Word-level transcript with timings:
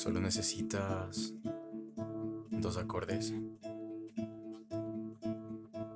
Solo 0.00 0.18
necesitas 0.18 1.34
dos 2.48 2.78
acordes, 2.78 3.34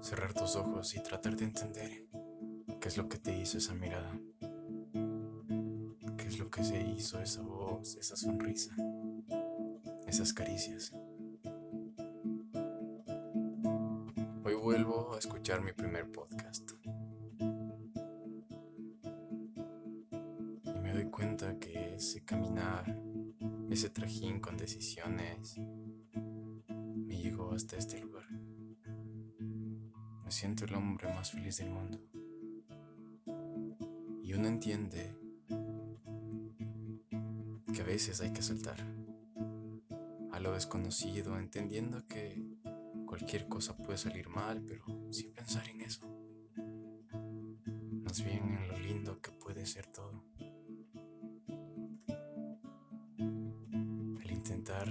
cerrar 0.02 0.34
tus 0.34 0.56
ojos 0.56 0.94
y 0.94 1.02
tratar 1.02 1.34
de 1.36 1.44
entender 1.44 2.06
qué 2.82 2.88
es 2.88 2.98
lo 2.98 3.08
que 3.08 3.16
te 3.16 3.34
hizo 3.34 3.56
esa 3.56 3.72
mirada, 3.72 4.20
qué 6.18 6.26
es 6.26 6.38
lo 6.38 6.50
que 6.50 6.62
se 6.62 6.82
hizo 6.82 7.18
esa 7.18 7.40
voz, 7.40 7.96
esa 7.96 8.14
sonrisa, 8.14 8.76
esas 10.06 10.34
caricias. 10.34 10.92
Hoy 14.44 14.54
vuelvo 14.54 15.14
a 15.14 15.18
escuchar 15.18 15.62
mi 15.62 15.72
primer 15.72 16.12
podcast. 16.12 16.72
Y 20.62 20.78
me 20.82 20.92
doy 20.92 21.06
cuenta 21.10 21.58
que 21.58 21.94
ese 21.94 22.22
caminar, 22.22 23.13
ese 23.70 23.90
trajín 23.90 24.40
con 24.40 24.56
decisiones, 24.56 25.56
me 25.56 27.16
llegó 27.16 27.52
hasta 27.52 27.76
este 27.76 28.00
lugar. 28.00 28.28
Me 30.24 30.30
siento 30.30 30.64
el 30.64 30.74
hombre 30.74 31.08
más 31.14 31.32
feliz 31.32 31.58
del 31.58 31.70
mundo. 31.70 32.00
Y 34.22 34.32
uno 34.32 34.48
entiende 34.48 35.16
que 37.72 37.80
a 37.80 37.84
veces 37.84 38.20
hay 38.20 38.32
que 38.32 38.42
saltar 38.42 38.78
a 40.32 40.40
lo 40.40 40.52
desconocido, 40.52 41.38
entendiendo 41.38 42.06
que 42.06 42.42
cualquier 43.06 43.48
cosa 43.48 43.76
puede 43.76 43.98
salir 43.98 44.28
mal, 44.28 44.62
pero 44.66 44.84
sin 45.10 45.32
pensar 45.32 45.68
en 45.68 45.80
eso. 45.80 46.06
Más 48.02 48.24
bien 48.24 48.58
en 48.58 48.68
lo 48.68 48.78
lindo 48.78 49.20
que 49.20 49.30
puede 49.30 49.66
ser 49.66 49.86
todo. 49.86 50.24
Intentar, 54.44 54.86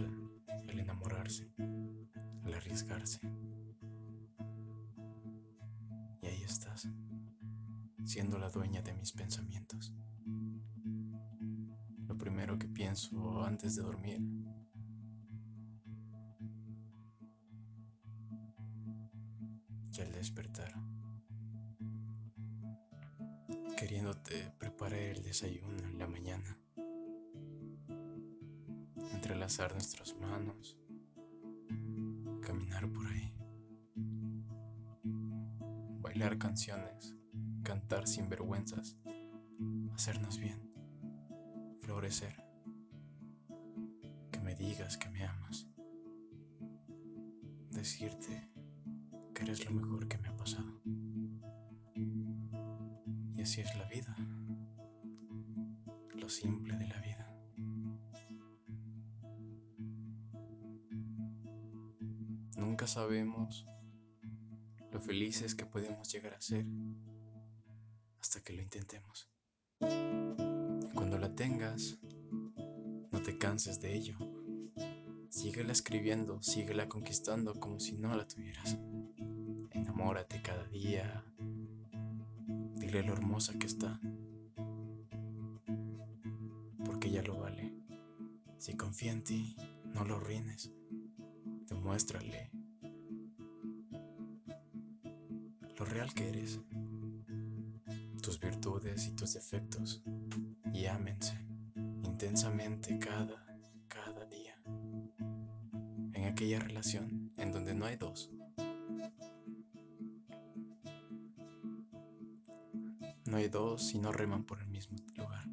el 0.68 0.80
enamorarse, 0.80 1.48
el 2.44 2.54
arriesgarse. 2.56 3.20
Y 6.23 6.26
ahí 6.26 6.42
estás, 6.42 6.90
siendo 8.04 8.40
la 8.40 8.50
dueña 8.50 8.81
de 8.81 8.96
mis 8.96 9.12
pensamientos. 9.12 9.94
Lo 12.08 12.18
primero 12.18 12.58
que 12.58 12.68
pienso 12.68 13.44
antes 13.44 13.76
de 13.76 13.84
dormir 13.84 14.22
y 19.96 20.02
al 20.02 20.12
despertar, 20.14 20.74
queriéndote 23.78 24.52
preparar 24.58 25.00
el 25.00 25.22
desayuno 25.22 25.84
en 25.88 26.00
la 26.00 26.08
mañana, 26.08 26.58
entrelazar 29.24 29.72
nuestras 29.72 30.14
manos, 30.18 30.78
caminar 32.42 32.92
por 32.92 33.08
ahí, 33.08 33.34
bailar 36.02 36.38
canciones, 36.38 37.16
cantar 37.64 38.06
sin 38.06 38.28
vergüenzas, 38.28 38.98
hacernos 39.94 40.38
bien, 40.38 40.70
florecer, 41.84 42.36
que 44.30 44.42
me 44.42 44.56
digas 44.56 44.98
que 44.98 45.10
me 45.10 45.24
amas, 45.24 45.68
decirte 47.70 48.52
eres 49.44 49.66
lo 49.66 49.72
mejor 49.72 50.08
que 50.08 50.18
me 50.18 50.30
ha 50.30 50.38
pasado. 50.38 50.82
Y 53.36 53.42
así 53.42 53.60
es 53.60 53.76
la 53.78 53.86
vida, 53.86 54.16
lo 56.16 56.30
simple 56.30 56.78
de 56.78 56.88
la 56.88 57.02
vida. 57.02 57.23
Nunca 62.64 62.88
sabemos 62.88 63.68
lo 64.90 65.01
felices 65.01 65.53
que 65.53 65.66
podemos 65.66 66.09
llegar 66.12 66.34
a 66.34 66.41
ser 66.41 66.66
hasta 68.22 68.41
que 68.41 68.53
lo 68.53 68.62
intentemos. 68.62 69.29
Cuando 69.79 71.18
la 71.19 71.35
tengas, 71.35 72.00
no 73.12 73.22
te 73.22 73.38
canses 73.38 73.81
de 73.81 73.94
ello. 73.94 74.18
Síguela 75.28 75.73
escribiendo, 75.73 76.41
síguela 76.41 76.88
conquistando 76.88 77.59
como 77.59 77.81
si 77.81 77.97
no 77.97 78.16
la 78.16 78.25
tuvieras. 78.25 78.78
Enamórate 79.72 80.41
cada 80.41 80.66
día. 80.69 81.25
Dile 82.78 83.03
lo 83.03 83.12
hermosa 83.12 83.59
que 83.59 83.68
está. 83.68 84.00
Porque 86.85 87.09
ella 87.09 87.23
lo 87.23 87.40
vale. 87.40 87.73
Si 88.57 88.78
confía 88.78 89.12
en 89.12 89.23
ti, 89.25 89.57
no 89.94 90.06
lo 90.06 90.16
arruines. 90.16 90.72
Demuéstrale 91.68 92.51
lo 95.78 95.85
real 95.85 96.13
que 96.13 96.29
eres. 96.29 96.59
Tus 98.22 98.40
virtudes 98.40 99.07
y 99.07 99.12
tus 99.12 99.34
defectos. 99.34 100.03
Y 100.73 100.85
ámense 100.85 101.38
intensamente 102.03 102.97
cada, 103.00 103.46
cada 103.88 104.25
día. 104.25 104.56
En 106.13 106.25
aquella 106.25 106.59
relación 106.59 107.31
en 107.38 107.52
donde 107.52 107.73
no 107.73 107.85
hay 107.85 107.97
dos 107.97 108.31
No 113.34 113.40
hay 113.40 113.47
dos 113.47 113.96
y 113.96 113.97
no 113.97 114.12
reman 114.12 114.44
por 114.44 114.62
el 114.62 114.68
mismo 114.68 114.96
lugar. 115.16 115.44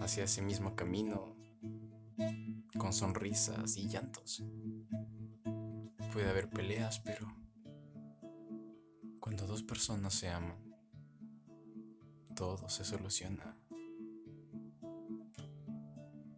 Hacia 0.00 0.24
ese 0.24 0.40
mismo 0.40 0.74
camino, 0.74 1.33
con 2.78 2.92
sonrisas 2.92 3.76
y 3.76 3.88
llantos. 3.88 4.42
Puede 6.12 6.28
haber 6.28 6.48
peleas, 6.50 7.00
pero 7.00 7.26
cuando 9.20 9.46
dos 9.46 9.62
personas 9.62 10.14
se 10.14 10.28
aman, 10.28 10.58
todo 12.34 12.68
se 12.68 12.84
soluciona. 12.84 13.56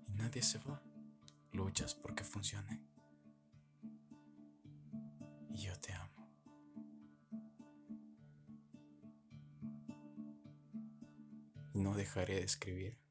Y 0.07 0.13
nadie 0.15 0.43
se 0.43 0.59
va. 0.59 0.83
Luchas 1.53 1.95
porque 1.95 2.25
funcione. 2.25 2.83
Y 5.51 5.59
yo 5.59 5.79
te 5.81 5.93
amo. 5.93 6.07
no 11.77 11.95
dejaré 11.95 12.37
de 12.37 12.45
escribir 12.45 13.06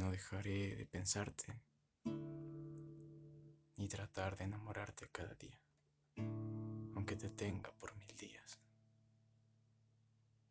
no 0.00 0.10
dejaré 0.10 0.76
de 0.76 0.86
pensarte 0.86 1.60
ni 3.76 3.86
tratar 3.86 4.34
de 4.38 4.44
enamorarte 4.44 5.10
cada 5.10 5.34
día, 5.34 5.60
aunque 6.94 7.16
te 7.16 7.28
tenga 7.28 7.70
por 7.72 7.94
mil 7.96 8.16
días, 8.16 8.58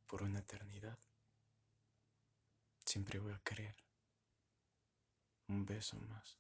por 0.06 0.22
una 0.22 0.40
eternidad. 0.40 1.00
Siempre 2.86 3.18
voy 3.18 3.34
a 3.34 3.40
querer 3.40 3.76
un 5.48 5.66
beso 5.66 5.98
más. 5.98 6.38